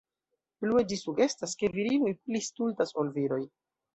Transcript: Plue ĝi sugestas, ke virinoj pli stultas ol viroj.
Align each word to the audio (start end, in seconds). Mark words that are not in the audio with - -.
Plue 0.63 0.83
ĝi 0.91 0.97
sugestas, 1.01 1.53
ke 1.59 1.69
virinoj 1.77 2.13
pli 2.23 2.43
stultas 2.47 2.95
ol 3.03 3.15
viroj. 3.19 3.41